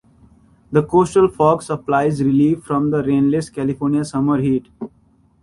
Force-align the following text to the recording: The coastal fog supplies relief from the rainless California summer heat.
The 0.71 0.81
coastal 0.81 1.27
fog 1.27 1.61
supplies 1.61 2.23
relief 2.23 2.63
from 2.63 2.89
the 2.89 3.03
rainless 3.03 3.51
California 3.51 4.03
summer 4.03 4.39
heat. 4.41 4.67